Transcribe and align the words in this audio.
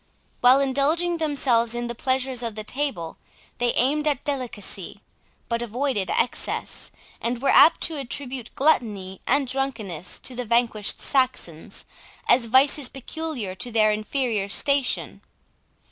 While 0.39 0.59
indulging 0.59 1.17
themselves 1.17 1.75
in 1.75 1.85
the 1.85 1.93
pleasures 1.93 2.41
of 2.41 2.55
the 2.55 2.63
table, 2.63 3.17
they 3.59 3.71
aimed 3.75 4.07
at 4.07 4.23
delicacy, 4.23 5.03
but 5.47 5.61
avoided 5.61 6.09
excess, 6.09 6.89
and 7.21 7.39
were 7.39 7.49
apt 7.51 7.81
to 7.81 7.97
attribute 7.99 8.49
gluttony 8.55 9.21
and 9.27 9.47
drunkenness 9.47 10.17
to 10.21 10.35
the 10.35 10.43
vanquished 10.43 10.99
Saxons, 11.01 11.85
as 12.27 12.45
vices 12.45 12.89
peculiar 12.89 13.53
to 13.53 13.69
their 13.71 13.91
inferior 13.91 14.49
station. 14.49 15.21